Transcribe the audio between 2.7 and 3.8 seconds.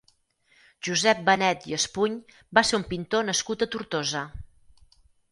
un pintor nascut a